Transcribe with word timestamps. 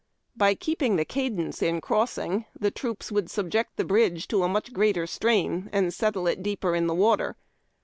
By 0.35 0.55
keeping 0.55 0.95
the 0.95 1.05
cadence 1.05 1.61
in 1.61 1.79
crossing, 1.79 2.45
the 2.59 2.71
troops 2.71 3.11
would 3.11 3.29
subject 3.29 3.77
the 3.77 3.83
l)ridge 3.85 4.25
to 4.29 4.41
a 4.41 4.47
much 4.49 4.73
greater 4.73 5.05
strain, 5.05 5.69
and 5.71 5.93
settle 5.93 6.25
it 6.25 6.41
deeper 6.41 6.73
in 6.75 6.87
the 6.87 6.95
water. 6.95 7.35